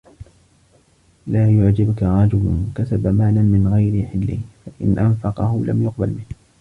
[1.27, 6.25] لَا يُعْجِبُك رَجُلٌ كَسَبَ مَالًا مِنْ غَيْرِ حِلِّهِ فَإِنْ أَنْفَقَهُ لَمْ يُقْبَلْ مِنْهُ